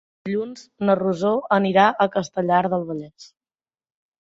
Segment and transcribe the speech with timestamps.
[0.27, 3.31] Dilluns na Rosó anirà a Castellar del Vallès.